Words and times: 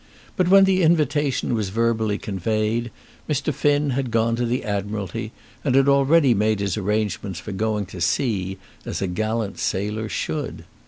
But, 0.35 0.47
when 0.47 0.63
the 0.63 0.81
invitation 0.81 1.53
was 1.53 1.69
verbally 1.69 2.17
conveyed, 2.17 2.89
Mr. 3.29 3.53
Finn 3.53 3.91
had 3.91 4.09
gone 4.09 4.35
to 4.37 4.47
the 4.47 4.63
Admiralty, 4.65 5.31
and 5.63 5.75
had 5.75 5.87
already 5.87 6.33
made 6.33 6.59
his 6.59 6.75
arrangements 6.75 7.39
for 7.39 7.51
going 7.51 7.85
to 7.93 8.01
sea, 8.01 8.57
as 8.83 9.03
a 9.03 9.07
gallant 9.07 9.59
sailor 9.59 10.09
should. 10.09 10.63